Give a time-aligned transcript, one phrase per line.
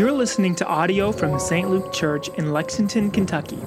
[0.00, 1.68] You're listening to audio from St.
[1.68, 3.58] Luke Church in Lexington, Kentucky.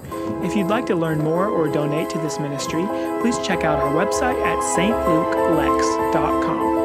[0.41, 2.83] If you'd like to learn more or donate to this ministry,
[3.21, 6.82] please check out our website at stlukeLex.com.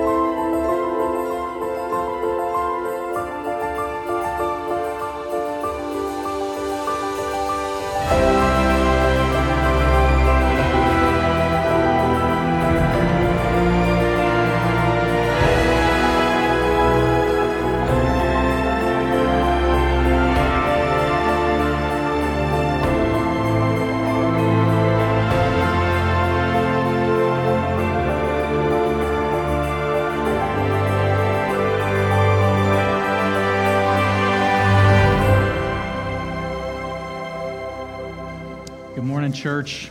[39.38, 39.88] church?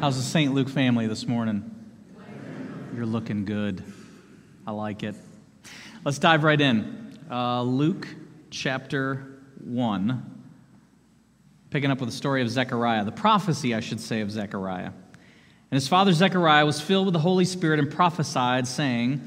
[0.00, 0.52] How's the St.
[0.52, 1.72] Luke family this morning?
[2.92, 3.84] You're looking good.
[4.66, 5.14] I like it.
[6.04, 7.20] Let's dive right in.
[7.30, 8.08] Uh, Luke
[8.50, 10.44] chapter 1,
[11.70, 14.86] picking up with the story of Zechariah, the prophecy, I should say, of Zechariah.
[14.86, 14.94] And
[15.70, 19.20] his father Zechariah was filled with the Holy Spirit and prophesied, saying,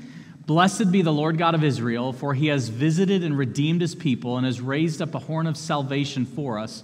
[0.46, 4.36] Blessed be the Lord God of Israel, for he has visited and redeemed his people
[4.36, 6.84] and has raised up a horn of salvation for us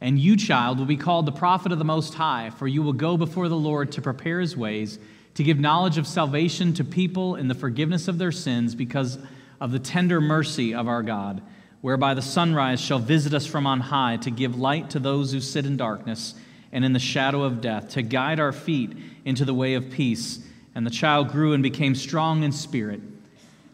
[0.00, 2.94] And you, child, will be called the prophet of the Most High, for you will
[2.94, 4.98] go before the Lord to prepare his ways,
[5.34, 9.18] to give knowledge of salvation to people in the forgiveness of their sins, because
[9.60, 11.42] of the tender mercy of our God,
[11.82, 15.40] whereby the sunrise shall visit us from on high, to give light to those who
[15.40, 16.34] sit in darkness
[16.72, 20.38] and in the shadow of death, to guide our feet into the way of peace.
[20.74, 23.00] And the child grew and became strong in spirit,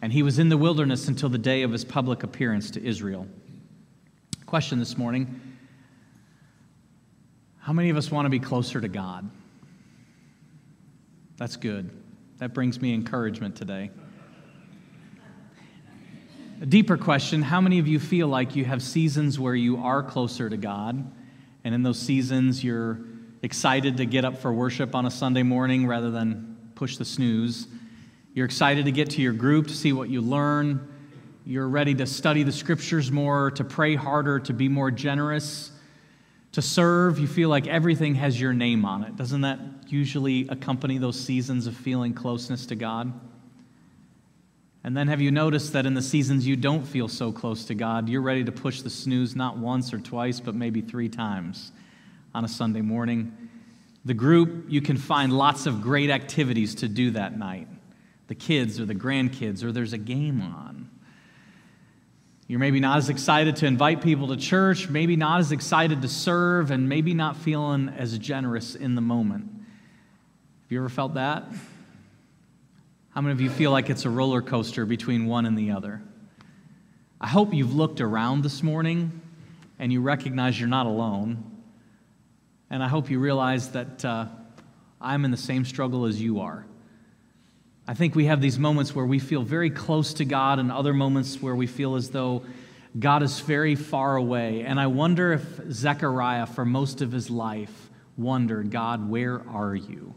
[0.03, 3.29] and he was in the wilderness until the day of his public appearance to Israel.
[4.47, 5.41] Question this morning.
[7.67, 9.29] How many of us want to be closer to God?
[11.37, 11.91] That's good.
[12.39, 13.91] That brings me encouragement today.
[16.63, 20.01] A deeper question How many of you feel like you have seasons where you are
[20.05, 21.11] closer to God?
[21.65, 23.01] And in those seasons, you're
[23.43, 27.67] excited to get up for worship on a Sunday morning rather than push the snooze.
[28.33, 30.89] You're excited to get to your group to see what you learn.
[31.45, 35.73] You're ready to study the scriptures more, to pray harder, to be more generous
[36.53, 39.17] to serve, you feel like everything has your name on it.
[39.17, 39.59] Doesn't that
[39.89, 43.13] usually accompany those seasons of feeling closeness to God?
[44.87, 47.75] And then have you noticed that in the seasons you don't feel so close to
[47.75, 51.73] God, you're ready to push the snooze not once or twice, but maybe three times
[52.33, 53.37] on a Sunday morning?
[54.05, 57.67] The group, you can find lots of great activities to do that night.
[58.29, 60.76] The kids or the grandkids, or there's a game on.
[62.49, 66.09] You're maybe not as excited to invite people to church, maybe not as excited to
[66.09, 69.47] serve, and maybe not feeling as generous in the moment.
[69.47, 71.45] Have you ever felt that?
[73.11, 76.03] How many of you feel like it's a roller coaster between one and the other?
[77.21, 79.21] I hope you've looked around this morning
[79.79, 81.43] and you recognize you're not alone.
[82.71, 84.27] And I hope you realize that uh,
[85.01, 86.67] I'm in the same struggle as you are.
[87.89, 90.93] I think we have these moments where we feel very close to God and other
[90.93, 92.43] moments where we feel as though
[92.99, 94.63] God is very far away.
[94.63, 100.15] And I wonder if Zechariah, for most of his life, wondered, God, where are you?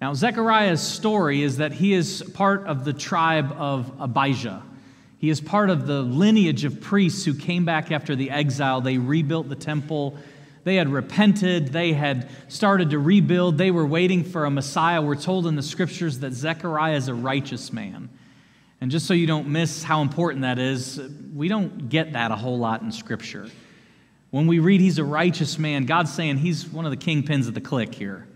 [0.00, 4.62] Now, Zechariah's story is that he is part of the tribe of Abijah.
[5.18, 8.80] He is part of the lineage of priests who came back after the exile.
[8.80, 10.16] They rebuilt the temple
[10.66, 15.00] they had repented, they had started to rebuild, they were waiting for a Messiah.
[15.00, 18.08] We're told in the scriptures that Zechariah is a righteous man.
[18.80, 21.00] And just so you don't miss how important that is,
[21.32, 23.48] we don't get that a whole lot in scripture.
[24.30, 27.54] When we read he's a righteous man, God's saying he's one of the kingpins of
[27.54, 28.26] the clique here.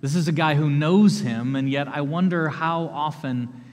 [0.00, 3.64] This is a guy who knows him, and yet I wonder how often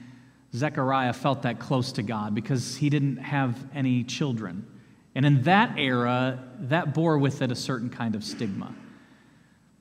[0.52, 4.66] Zechariah felt that close to God because he didn't have any children.
[5.14, 8.74] And in that era, that bore with it a certain kind of stigma.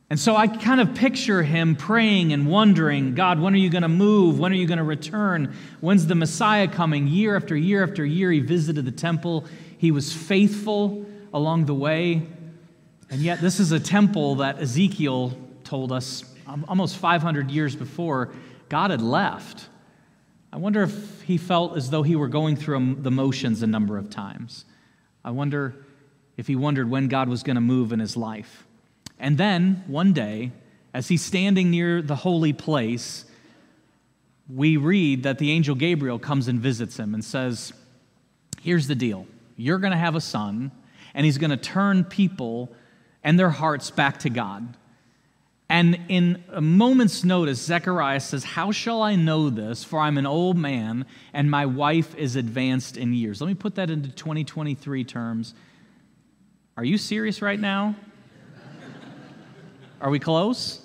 [0.10, 3.82] And so I kind of picture him praying and wondering, God, when are you going
[3.82, 4.38] to move?
[4.38, 5.56] When are you going to return?
[5.82, 7.08] When's the Messiah coming?
[7.08, 9.46] Year after year after year, he visited the temple.
[9.78, 12.28] He was faithful along the way.
[13.10, 16.24] And yet, this is a temple that Ezekiel told us
[16.68, 18.34] almost 500 years before
[18.70, 19.68] God had left.
[20.52, 23.68] I wonder if he felt as though he were going through um, the motions a
[23.68, 24.66] number of times.
[25.24, 25.76] I wonder
[26.38, 28.66] if he wondered when God was going to move in his life.
[29.20, 30.52] And then, one day,
[30.94, 33.26] as he's standing near the holy place,
[34.54, 37.74] we read that the angel Gabriel comes and visits him and says,
[38.62, 40.72] Here's the deal you're going to have a son,
[41.14, 42.74] and he's going to turn people
[43.24, 44.76] and their hearts back to God.
[45.70, 49.84] And in a moment's notice, Zechariah says, How shall I know this?
[49.84, 53.42] For I'm an old man, and my wife is advanced in years.
[53.42, 55.54] Let me put that into 2023 terms.
[56.78, 57.96] Are you serious right now?
[60.02, 60.84] Are we close?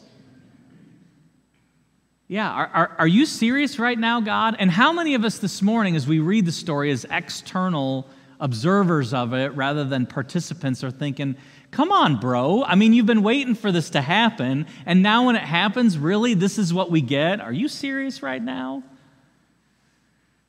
[2.29, 4.55] Yeah, are, are, are, you serious right now, God?
[4.59, 8.07] And how many of us this morning, as we read the story, as external
[8.39, 11.37] observers of it rather than participants, are thinking,
[11.71, 12.65] come on, bro.
[12.65, 16.35] I mean, you've been waiting for this to happen, and now when it happens, really,
[16.35, 17.41] this is what we get?
[17.41, 18.83] Are you serious right now?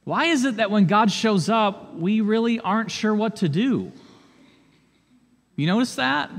[0.04, 3.92] Why is it that when God shows up, we really aren't sure what to do?
[5.56, 6.32] You notice that?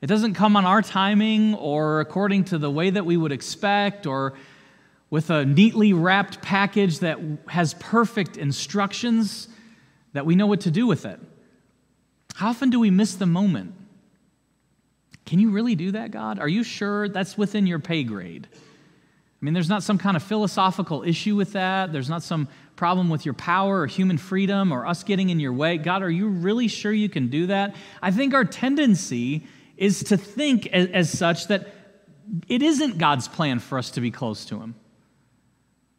[0.00, 4.06] It doesn't come on our timing or according to the way that we would expect
[4.06, 4.34] or
[5.10, 7.18] with a neatly wrapped package that
[7.48, 9.48] has perfect instructions
[10.12, 11.18] that we know what to do with it.
[12.34, 13.74] How often do we miss the moment?
[15.28, 16.38] Can you really do that, God?
[16.38, 18.48] Are you sure that's within your pay grade?
[18.50, 21.92] I mean, there's not some kind of philosophical issue with that.
[21.92, 25.52] There's not some problem with your power or human freedom or us getting in your
[25.52, 25.76] way.
[25.76, 27.76] God, are you really sure you can do that?
[28.00, 29.46] I think our tendency
[29.76, 31.74] is to think as, as such that
[32.48, 34.76] it isn't God's plan for us to be close to Him.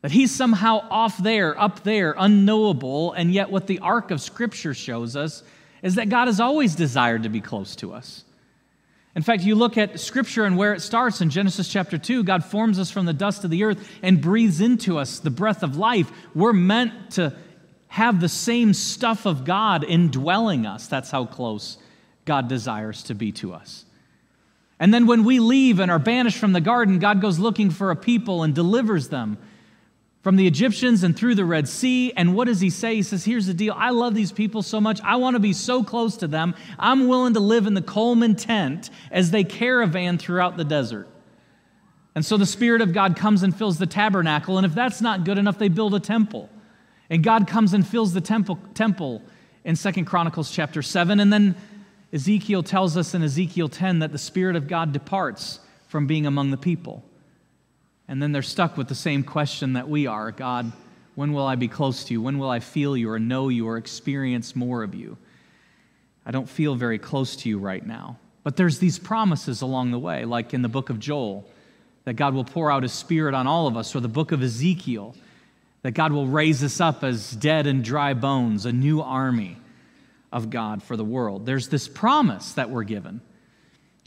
[0.01, 4.73] That he's somehow off there, up there, unknowable, and yet what the arc of Scripture
[4.73, 5.43] shows us
[5.83, 8.23] is that God has always desired to be close to us.
[9.15, 12.45] In fact, you look at Scripture and where it starts in Genesis chapter 2, God
[12.45, 15.77] forms us from the dust of the earth and breathes into us the breath of
[15.77, 16.11] life.
[16.35, 17.35] We're meant to
[17.87, 20.87] have the same stuff of God indwelling us.
[20.87, 21.79] That's how close
[22.25, 23.85] God desires to be to us.
[24.79, 27.89] And then when we leave and are banished from the garden, God goes looking for
[27.89, 29.39] a people and delivers them
[30.21, 32.11] from the Egyptians and through the Red Sea.
[32.13, 32.95] And what does he say?
[32.95, 33.73] He says, Here's the deal.
[33.77, 34.99] I love these people so much.
[35.01, 36.55] I want to be so close to them.
[36.77, 41.07] I'm willing to live in the Coleman tent as they caravan throughout the desert.
[42.15, 44.57] And so the Spirit of God comes and fills the tabernacle.
[44.57, 46.49] And if that's not good enough, they build a temple.
[47.09, 49.21] And God comes and fills the temple, temple
[49.63, 51.19] in Second Chronicles chapter 7.
[51.19, 51.55] And then
[52.11, 56.51] Ezekiel tells us in Ezekiel 10 that the Spirit of God departs from being among
[56.51, 57.03] the people.
[58.09, 60.71] And then they're stuck with the same question that we are God,
[61.13, 62.21] when will I be close to you?
[62.23, 65.15] When will I feel you or know you or experience more of you?
[66.25, 68.17] I don't feel very close to you right now.
[68.43, 71.47] But there's these promises along the way, like in the book of Joel,
[72.05, 74.41] that God will pour out his spirit on all of us, or the book of
[74.41, 75.15] Ezekiel,
[75.83, 79.55] that God will raise us up as dead and dry bones, a new army
[80.31, 81.45] of God for the world.
[81.45, 83.21] There's this promise that we're given.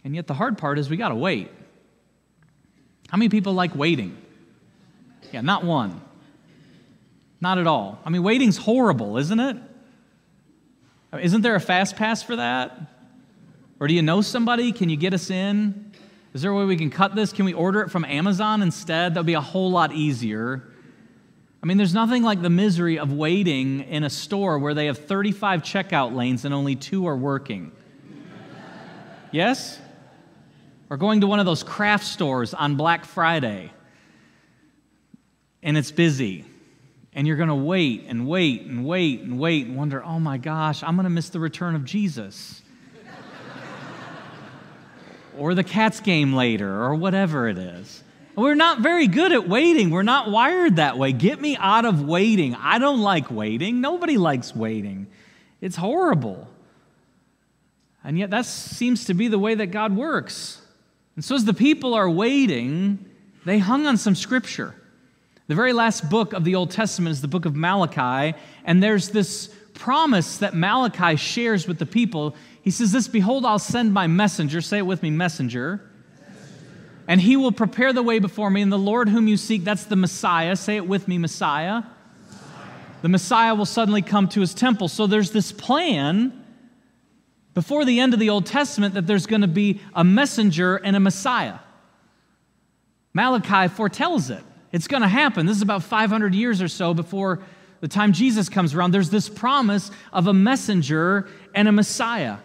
[0.03, 1.51] And yet the hard part is we got to wait.
[3.12, 4.17] How many people like waiting?
[5.32, 6.00] Yeah, not one.
[7.43, 8.00] Not at all.
[8.06, 9.56] I mean, waiting's horrible, isn't it?
[11.20, 12.75] Isn't there a fast pass for that?
[13.79, 14.73] Or do you know somebody?
[14.73, 15.93] Can you get us in?
[16.32, 17.35] Is there a way we can cut this?
[17.35, 19.12] Can we order it from Amazon instead?
[19.12, 20.62] That'll be a whole lot easier.
[21.62, 24.97] I mean, there's nothing like the misery of waiting in a store where they have
[24.97, 27.72] 35 checkout lanes and only two are working.
[29.32, 29.81] yes?
[30.93, 33.72] Or going to one of those craft stores on Black Friday
[35.63, 36.44] and it's busy
[37.15, 40.37] and you're going to wait and wait and wait and wait and wonder, oh my
[40.37, 42.61] gosh, I'm going to miss the return of Jesus.
[45.39, 48.05] or the Cats game later, or whatever it is.
[48.37, 49.89] We're not very good at waiting.
[49.89, 51.13] We're not wired that way.
[51.13, 52.55] Get me out of waiting.
[52.55, 53.81] I don't like waiting.
[53.81, 55.06] Nobody likes waiting.
[55.63, 56.49] It's horrible.
[58.05, 60.62] And yet, that seems to be the way that God works.
[61.17, 63.05] And so, as the people are waiting,
[63.45, 64.75] they hung on some scripture.
[65.49, 69.11] The very last book of the Old Testament is the book of Malachi, and there's
[69.11, 72.35] this promise that Malachi shares with the people.
[72.63, 74.61] He says, This, behold, I'll send my messenger.
[74.61, 75.81] Say it with me, messenger.
[77.09, 78.63] And he will prepare the way before me.
[78.63, 80.55] And the Lord whom you seek, that's the Messiah.
[80.55, 81.83] Say it with me, Messiah.
[81.83, 81.93] Messiah.
[83.03, 84.87] The Messiah will suddenly come to his temple.
[84.89, 86.42] So there's this plan
[87.55, 90.97] before the end of the Old Testament that there's going to be a messenger and
[90.97, 91.59] a Messiah.
[93.13, 94.43] Malachi foretells it.
[94.73, 95.44] It's going to happen.
[95.44, 97.41] This is about 500 years or so before
[97.81, 98.93] the time Jesus comes around.
[98.93, 102.39] There's this promise of a messenger and a Messiah.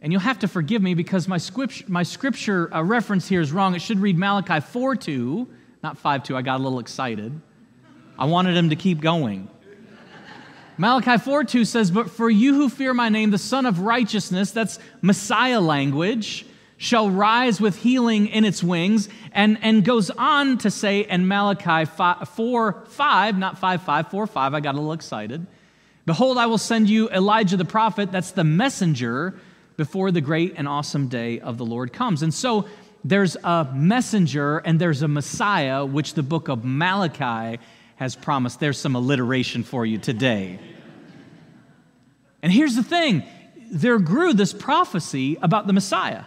[0.00, 3.50] And you'll have to forgive me because my scripture, my scripture uh, reference here is
[3.50, 3.74] wrong.
[3.74, 5.48] It should read Malachi 4 2,
[5.82, 6.36] not 5 2.
[6.36, 7.40] I got a little excited.
[8.16, 9.48] I wanted him to keep going.
[10.80, 14.52] Malachi 4 2 says, But for you who fear my name, the Sun of Righteousness,
[14.52, 19.08] that's Messiah language, shall rise with healing in its wings.
[19.32, 24.26] And, and goes on to say in Malachi 5, 4 5, not 5 5, 4
[24.28, 25.46] 5, I got a little excited.
[26.06, 29.34] Behold, I will send you Elijah the prophet, that's the messenger,
[29.76, 32.22] before the great and awesome day of the Lord comes.
[32.22, 32.66] And so
[33.04, 37.60] there's a messenger and there's a Messiah, which the book of Malachi
[37.98, 38.60] has promised.
[38.60, 40.58] There's some alliteration for you today.
[42.42, 43.24] And here's the thing
[43.70, 46.24] there grew this prophecy about the Messiah,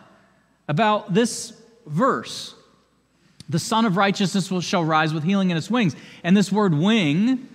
[0.68, 1.54] about this
[1.86, 2.54] verse.
[3.50, 5.96] The Sun of Righteousness shall rise with healing in its wings.
[6.24, 7.50] And this word wing,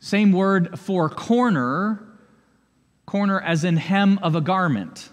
[0.00, 2.02] same word for corner,
[3.06, 5.10] corner as in hem of a garment.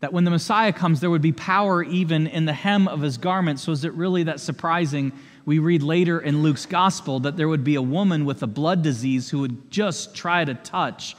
[0.00, 3.18] That when the Messiah comes, there would be power even in the hem of his
[3.18, 3.58] garment.
[3.58, 5.12] So is it really that surprising
[5.44, 8.82] we read later in Luke's gospel that there would be a woman with a blood
[8.82, 11.16] disease who would just try to touch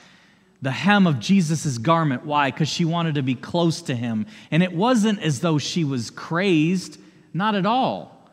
[0.61, 2.25] the hem of Jesus' garment.
[2.25, 2.51] Why?
[2.51, 4.25] Because she wanted to be close to him.
[4.51, 6.99] And it wasn't as though she was crazed,
[7.33, 8.29] not at all.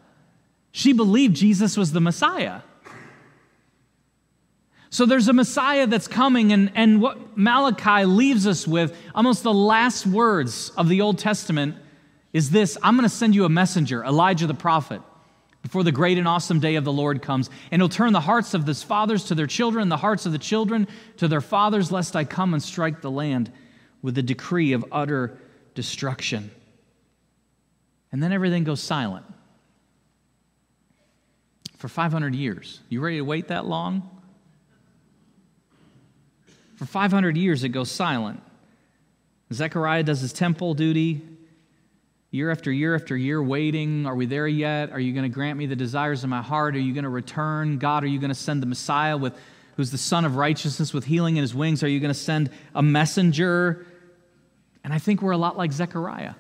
[0.73, 2.61] She believed Jesus was the Messiah.
[4.97, 9.53] So there's a Messiah that's coming, and, and what Malachi leaves us with, almost the
[9.53, 11.77] last words of the Old Testament,
[12.33, 15.03] is this I'm going to send you a messenger, Elijah the prophet
[15.61, 17.51] before the great and awesome day of the Lord comes.
[17.71, 20.39] And he'll turn the hearts of the fathers to their children, the hearts of the
[20.39, 20.89] children
[21.19, 23.53] to their fathers, lest I come and strike the land
[24.01, 25.37] with a decree of utter
[25.75, 26.51] destruction.
[28.13, 29.27] And then everything goes silent
[31.77, 32.81] for 500 years.
[32.89, 34.16] You ready to wait that long?
[36.77, 38.43] For 500 years, it goes silent.
[39.53, 41.23] Zechariah does his temple duty
[42.31, 44.07] year after year after year waiting.
[44.07, 44.93] Are we there yet?
[44.93, 46.77] Are you going to grant me the desires of my heart?
[46.77, 47.79] Are you going to return?
[47.79, 49.35] God, are you going to send the Messiah with
[49.77, 51.83] who's the son of righteousness with healing in his wings?
[51.83, 53.87] Are you going to send a messenger?
[54.85, 56.35] And I think we're a lot like Zechariah.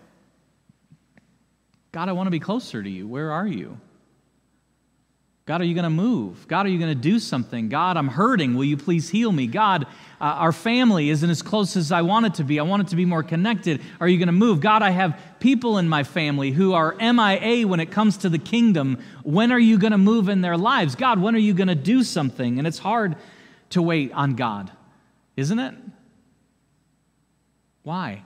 [1.92, 3.08] God, I want to be closer to you.
[3.08, 3.78] Where are you?
[5.46, 6.48] God, are you going to move?
[6.48, 7.68] God, are you going to do something?
[7.68, 8.54] God, I'm hurting.
[8.54, 9.46] Will you please heal me?
[9.46, 9.84] God,
[10.20, 12.58] uh, our family isn't as close as I want it to be.
[12.58, 13.80] I want it to be more connected.
[14.00, 14.58] Are you going to move?
[14.58, 18.40] God, I have people in my family who are MIA when it comes to the
[18.40, 18.98] kingdom.
[19.22, 20.96] When are you going to move in their lives?
[20.96, 22.58] God, when are you going to do something?
[22.58, 23.14] And it's hard
[23.70, 24.72] to wait on God,
[25.36, 25.74] isn't it?
[27.84, 28.24] Why?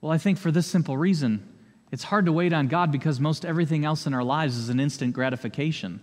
[0.00, 1.46] Well, I think for this simple reason
[1.94, 4.80] it's hard to wait on God because most everything else in our lives is an
[4.80, 6.00] instant gratification.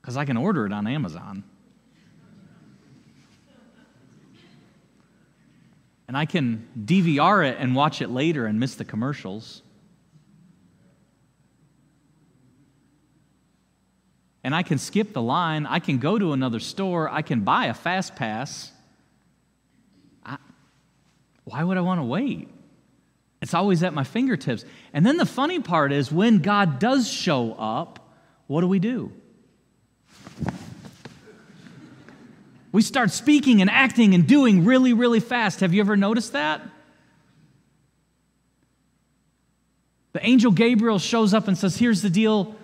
[0.00, 1.44] Because I can order it on Amazon.
[6.08, 9.62] And I can DVR it and watch it later and miss the commercials.
[14.42, 15.64] And I can skip the line.
[15.64, 17.08] I can go to another store.
[17.08, 18.72] I can buy a fast pass.
[21.44, 22.48] Why would I want to wait?
[23.42, 24.64] It's always at my fingertips.
[24.92, 28.14] And then the funny part is when God does show up,
[28.46, 29.12] what do we do?
[32.72, 35.60] We start speaking and acting and doing really, really fast.
[35.60, 36.60] Have you ever noticed that?
[40.12, 42.54] The angel Gabriel shows up and says, Here's the deal.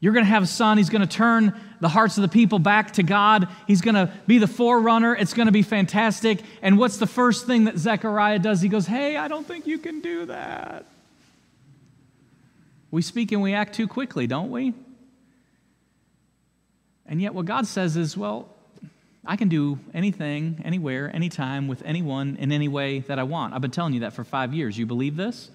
[0.00, 0.78] You're going to have a son.
[0.78, 3.48] He's going to turn the hearts of the people back to God.
[3.66, 5.14] He's going to be the forerunner.
[5.14, 6.40] It's going to be fantastic.
[6.62, 8.60] And what's the first thing that Zechariah does?
[8.60, 10.84] He goes, Hey, I don't think you can do that.
[12.90, 14.74] We speak and we act too quickly, don't we?
[17.06, 18.48] And yet, what God says is, Well,
[19.24, 23.54] I can do anything, anywhere, anytime, with anyone, in any way that I want.
[23.54, 24.78] I've been telling you that for five years.
[24.78, 25.50] You believe this?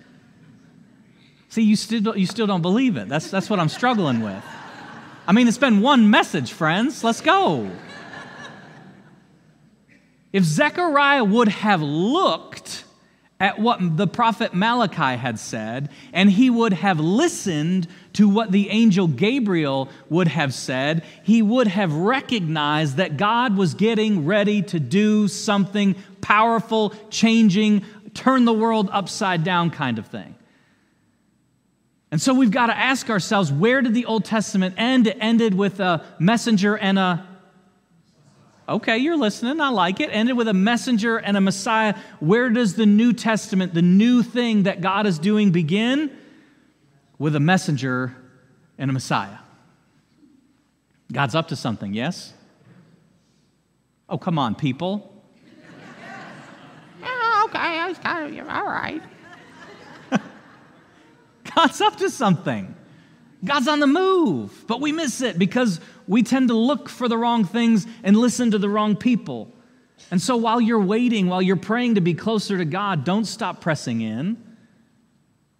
[1.50, 3.08] See, you still, you still don't believe it.
[3.08, 4.44] That's, that's what I'm struggling with.
[5.28, 7.04] I mean, it's been one message, friends.
[7.04, 7.70] Let's go.
[10.32, 12.84] If Zechariah would have looked
[13.40, 18.70] at what the prophet Malachi had said, and he would have listened to what the
[18.70, 24.80] angel Gabriel would have said, he would have recognized that God was getting ready to
[24.80, 30.36] do something powerful, changing, turn the world upside down kind of thing.
[32.16, 35.06] And so we've got to ask ourselves where did the Old Testament end?
[35.06, 37.28] It ended with a messenger and a.
[38.70, 39.60] Okay, you're listening.
[39.60, 40.08] I like it.
[40.14, 41.94] Ended with a messenger and a Messiah.
[42.22, 46.10] Where does the New Testament, the new thing that God is doing, begin?
[47.20, 48.16] With a messenger
[48.78, 49.40] and a Messiah.
[51.12, 52.34] God's up to something, yes?
[54.08, 55.22] Oh, come on, people.
[57.02, 57.94] yeah, okay,
[58.48, 59.02] all right.
[61.56, 62.76] God's up to something.
[63.44, 67.18] God's on the move, but we miss it because we tend to look for the
[67.18, 69.52] wrong things and listen to the wrong people.
[70.12, 73.62] And so while you're waiting, while you're praying to be closer to God, don't stop
[73.62, 74.42] pressing in.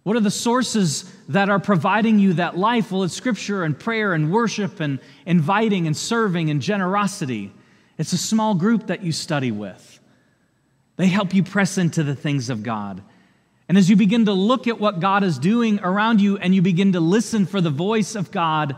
[0.02, 2.92] What are the sources that are providing you that life?
[2.92, 7.52] Well, it's scripture and prayer and worship and inviting and serving and generosity.
[7.98, 10.00] It's a small group that you study with.
[10.96, 13.02] They help you press into the things of God.
[13.68, 16.62] And as you begin to look at what God is doing around you and you
[16.62, 18.76] begin to listen for the voice of God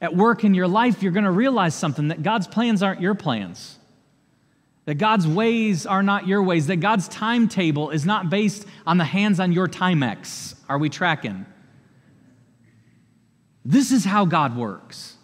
[0.00, 3.14] at work in your life, you're going to realize something that God's plans aren't your
[3.14, 3.78] plans.
[4.86, 6.66] That God's ways are not your ways.
[6.66, 10.54] That God's timetable is not based on the hands on your Timex.
[10.68, 11.46] Are we tracking?
[13.64, 15.16] This is how God works.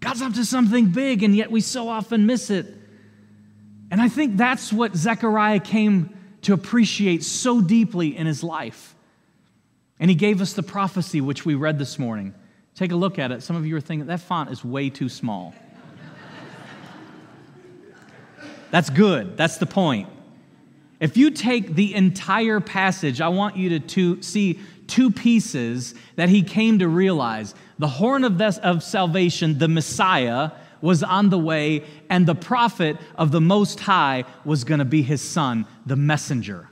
[0.00, 2.66] God's up to something big, and yet we so often miss it.
[3.90, 6.15] And I think that's what Zechariah came
[6.46, 8.94] to appreciate so deeply in his life.
[9.98, 12.34] And he gave us the prophecy which we read this morning.
[12.76, 13.42] Take a look at it.
[13.42, 15.54] Some of you are thinking that font is way too small.
[18.70, 19.36] That's good.
[19.36, 20.08] That's the point.
[21.00, 26.28] If you take the entire passage, I want you to, to see two pieces that
[26.28, 27.56] he came to realize.
[27.80, 32.96] The horn of, this, of salvation, the Messiah, was on the way, and the prophet
[33.16, 36.68] of the Most High was going to be his son, the messenger.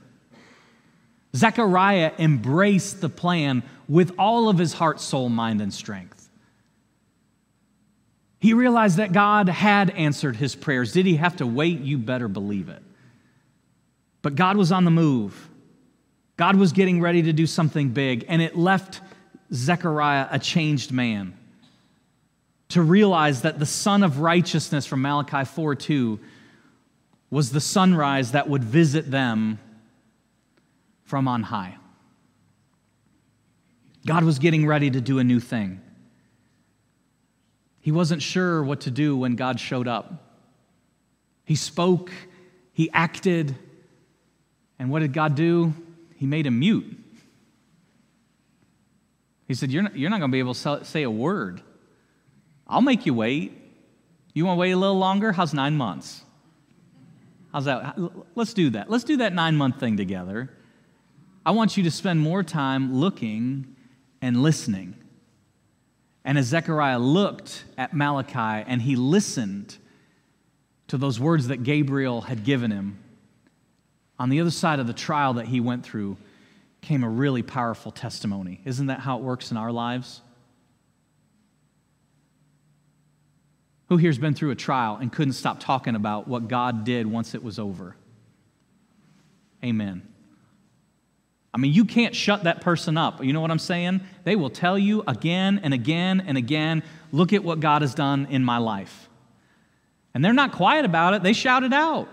[1.35, 6.29] Zechariah embraced the plan with all of his heart, soul, mind, and strength.
[8.39, 10.91] He realized that God had answered his prayers.
[10.91, 11.81] Did he have to wait?
[11.81, 12.83] You better believe it.
[14.21, 15.49] But God was on the move.
[16.37, 19.01] God was getting ready to do something big, and it left
[19.53, 21.37] Zechariah a changed man
[22.69, 26.19] to realize that the Sun of Righteousness from Malachi 4 2
[27.29, 29.59] was the sunrise that would visit them
[31.03, 31.77] from on high.
[34.05, 35.81] God was getting ready to do a new thing.
[37.81, 40.23] He wasn't sure what to do when God showed up.
[41.43, 42.11] He spoke,
[42.73, 43.55] he acted,
[44.79, 45.73] and what did God do?
[46.15, 46.97] He made him mute.
[49.47, 51.61] He said, You're not, you're not going to be able to say a word.
[52.67, 53.53] I'll make you wait.
[54.33, 55.31] You want to wait a little longer?
[55.31, 56.23] How's nine months?
[57.53, 57.97] How's that?
[58.35, 58.89] Let's do that.
[58.89, 60.51] Let's do that nine month thing together.
[61.45, 63.75] I want you to spend more time looking
[64.21, 64.95] and listening.
[66.25, 69.77] And as Zechariah looked at Malachi and he listened
[70.87, 72.99] to those words that Gabriel had given him,
[74.17, 76.17] on the other side of the trial that he went through
[76.81, 78.61] came a really powerful testimony.
[78.65, 80.21] Isn't that how it works in our lives?
[83.89, 87.35] Who here's been through a trial and couldn't stop talking about what God did once
[87.35, 87.95] it was over?
[89.63, 90.07] Amen.
[91.53, 93.23] I mean, you can't shut that person up.
[93.23, 94.01] You know what I'm saying?
[94.25, 98.27] They will tell you again and again and again, look at what God has done
[98.29, 99.07] in my life.
[100.13, 102.09] And they're not quiet about it, they shout it out.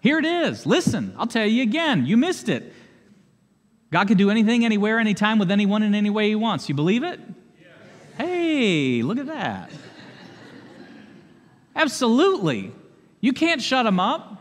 [0.00, 0.64] Here it is.
[0.64, 2.06] Listen, I'll tell you again.
[2.06, 2.72] You missed it.
[3.90, 6.68] God can do anything, anywhere, anytime, with anyone in any way He wants.
[6.68, 7.20] You believe it?
[7.60, 7.70] Yes.
[8.16, 9.70] Hey, look at that.
[11.76, 12.72] Absolutely.
[13.20, 14.32] You can't shut them up.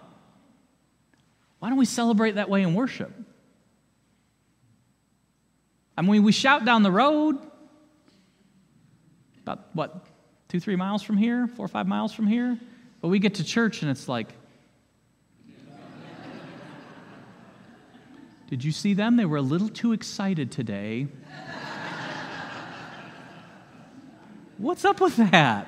[1.60, 3.14] Why don't we celebrate that way in worship?
[5.98, 7.38] I mean, we shout down the road,
[9.42, 10.06] about what,
[10.48, 12.58] two, three miles from here, four or five miles from here,
[13.02, 14.30] but we get to church and it's like,
[18.48, 19.16] Did you see them?
[19.16, 21.08] They were a little too excited today.
[24.58, 25.68] What's up with that?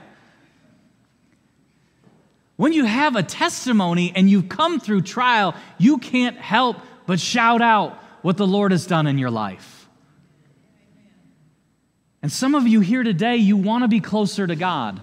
[2.57, 7.61] When you have a testimony and you've come through trial, you can't help but shout
[7.61, 9.87] out what the Lord has done in your life.
[12.21, 14.99] And some of you here today, you want to be closer to God.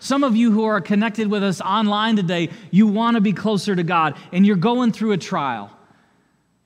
[0.00, 3.74] Some of you who are connected with us online today, you want to be closer
[3.74, 5.72] to God, and you're going through a trial.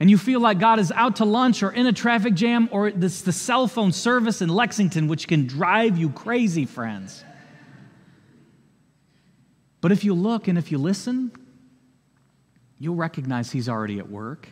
[0.00, 2.90] And you feel like God is out to lunch or in a traffic jam, or
[2.90, 7.24] this, the cell phone service in Lexington, which can drive you crazy, friends.
[9.82, 11.32] But if you look and if you listen,
[12.78, 14.48] you'll recognize He's already at work.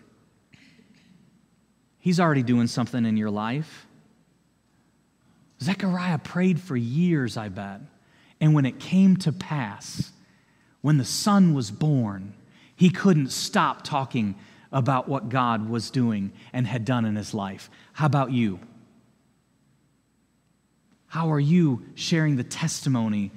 [1.98, 3.86] He's already doing something in your life.
[5.62, 7.80] Zechariah prayed for years, I bet.
[8.40, 10.10] And when it came to pass,
[10.80, 12.34] when the son was born,
[12.74, 14.34] he couldn't stop talking
[14.72, 17.70] about what God was doing and had done in his life.
[17.92, 18.58] How about you?
[21.08, 23.30] How are you sharing the testimony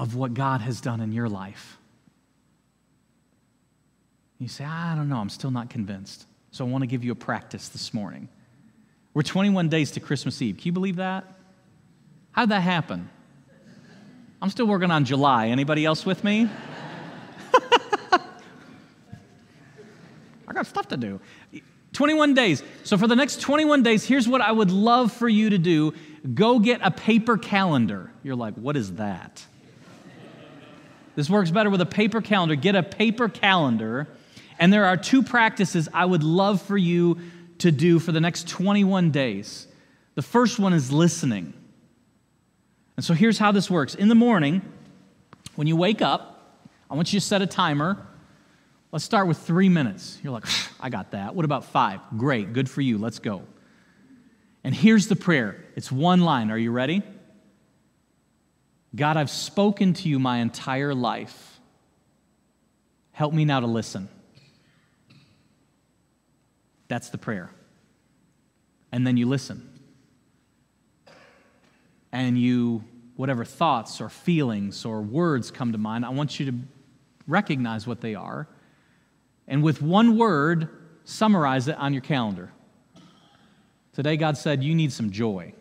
[0.00, 1.76] of what God has done in your life.
[4.38, 6.26] You say, I don't know, I'm still not convinced.
[6.52, 8.30] So I want to give you a practice this morning.
[9.12, 10.56] We're 21 days to Christmas Eve.
[10.56, 11.30] Can you believe that?
[12.32, 13.10] How'd that happen?
[14.40, 15.48] I'm still working on July.
[15.48, 16.48] Anybody else with me?
[20.48, 21.20] I got stuff to do.
[21.92, 22.62] 21 days.
[22.84, 25.92] So, for the next 21 days, here's what I would love for you to do
[26.34, 28.10] go get a paper calendar.
[28.22, 29.44] You're like, what is that?
[31.16, 32.54] This works better with a paper calendar.
[32.54, 34.08] Get a paper calendar.
[34.58, 37.18] And there are two practices I would love for you
[37.58, 39.66] to do for the next 21 days.
[40.14, 41.54] The first one is listening.
[42.96, 43.94] And so here's how this works.
[43.94, 44.62] In the morning,
[45.56, 48.06] when you wake up, I want you to set a timer.
[48.92, 50.18] Let's start with three minutes.
[50.22, 50.44] You're like,
[50.80, 51.34] I got that.
[51.34, 52.00] What about five?
[52.16, 52.98] Great, good for you.
[52.98, 53.42] Let's go.
[54.64, 56.50] And here's the prayer it's one line.
[56.50, 57.02] Are you ready?
[58.94, 61.60] God, I've spoken to you my entire life.
[63.12, 64.08] Help me now to listen.
[66.88, 67.50] That's the prayer.
[68.90, 69.68] And then you listen.
[72.10, 72.82] And you,
[73.14, 76.58] whatever thoughts or feelings or words come to mind, I want you to
[77.28, 78.48] recognize what they are.
[79.46, 80.68] And with one word,
[81.04, 82.50] summarize it on your calendar.
[83.92, 85.54] Today, God said, You need some joy.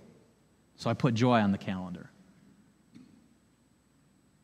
[0.78, 2.09] So I put joy on the calendar.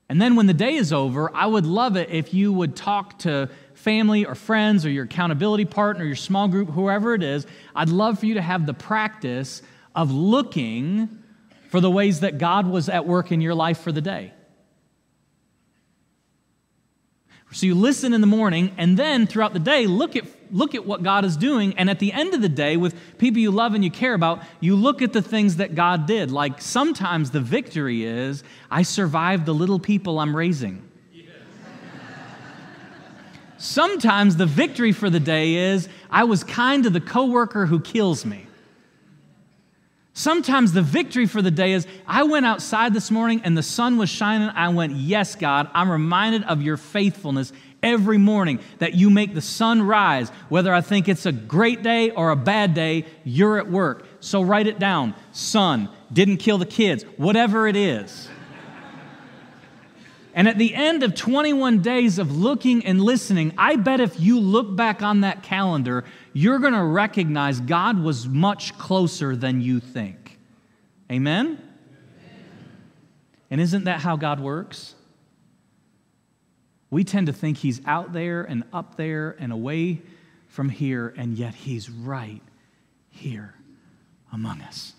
[0.07, 3.19] And then when the day is over, I would love it if you would talk
[3.19, 7.47] to family or friends or your accountability partner, your small group, whoever it is.
[7.75, 9.61] I'd love for you to have the practice
[9.95, 11.23] of looking
[11.69, 14.33] for the ways that God was at work in your life for the day.
[17.55, 20.85] So you listen in the morning, and then throughout the day, look at, look at
[20.85, 21.73] what God is doing.
[21.77, 24.43] And at the end of the day, with people you love and you care about,
[24.59, 26.31] you look at the things that God did.
[26.31, 30.85] Like sometimes the victory is, I survived the little people I'm raising.
[33.57, 38.25] Sometimes the victory for the day is, I was kind to the coworker who kills
[38.25, 38.44] me.
[40.17, 43.97] Sometimes the victory for the day is I went outside this morning and the sun
[43.97, 44.47] was shining.
[44.47, 47.51] I went, Yes, God, I'm reminded of your faithfulness
[47.83, 50.29] every morning that you make the sun rise.
[50.47, 54.07] Whether I think it's a great day or a bad day, you're at work.
[54.21, 55.15] So write it down.
[55.33, 58.29] Sun, didn't kill the kids, whatever it is.
[60.37, 64.37] And at the end of 21 days of looking and listening, I bet if you
[64.37, 69.79] look back on that calendar, you're going to recognize God was much closer than you
[69.79, 70.37] think.
[71.09, 71.45] Amen?
[71.45, 71.61] Amen?
[73.49, 74.95] And isn't that how God works?
[76.89, 80.01] We tend to think He's out there and up there and away
[80.49, 82.41] from here, and yet He's right
[83.09, 83.53] here
[84.33, 84.94] among us.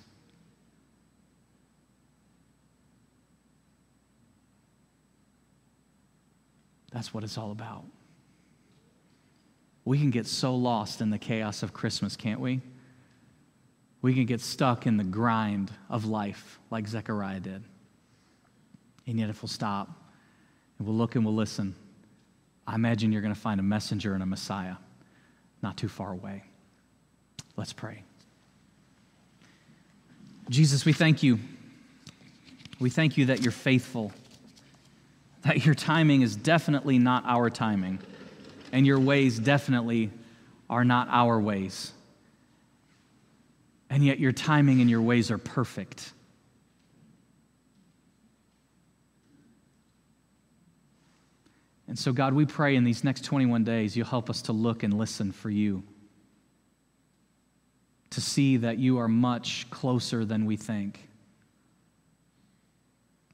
[6.97, 7.85] That's what it's all about.
[9.85, 12.63] We can get so lost in the chaos of Christmas, can't we?
[14.01, 17.63] We can get stuck in the grind of life like Zechariah did.
[19.07, 19.91] And yet, if we'll stop
[20.79, 21.75] and we'll look and we'll listen,
[22.67, 24.77] I imagine you're going to find a messenger and a Messiah
[25.63, 26.45] not too far away.
[27.59, 28.05] Let's pray.
[30.49, 31.41] Jesus, we thank you.
[32.81, 34.13] We thank you that you're faithful
[35.47, 38.01] that your timing is definitely not our timing,
[38.73, 40.11] and your ways definitely
[40.69, 41.93] are not our ways.
[43.89, 46.13] And yet your timing and your ways are perfect.
[51.87, 54.83] And so, God, we pray in these next 21 days, you'll help us to look
[54.83, 55.85] and listen for you,
[58.11, 61.09] to see that you are much closer than we think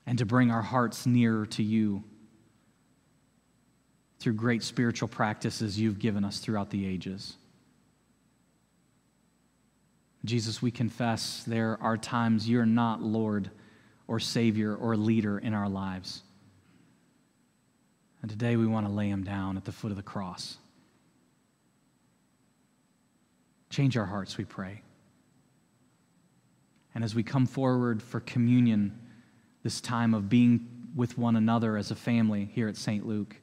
[0.07, 2.03] and to bring our hearts nearer to you
[4.19, 7.37] through great spiritual practices you've given us throughout the ages.
[10.25, 13.51] Jesus, we confess there are times you're not Lord
[14.07, 16.23] or Savior or leader in our lives.
[18.21, 20.57] And today we want to lay him down at the foot of the cross.
[23.71, 24.83] Change our hearts, we pray.
[26.95, 28.97] And as we come forward for communion,
[29.62, 33.07] this time of being with one another as a family here at St.
[33.07, 33.37] Luke,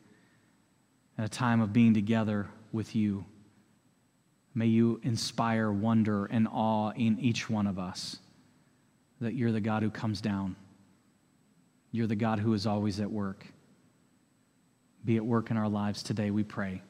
[1.17, 3.25] and a time of being together with you,
[4.53, 8.17] may you inspire wonder and awe in each one of us
[9.21, 10.55] that you're the God who comes down.
[11.91, 13.45] You're the God who is always at work.
[15.03, 16.81] Be at work in our lives today, we pray.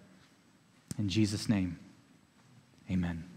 [0.98, 1.80] In Jesus' name,
[2.92, 3.29] amen.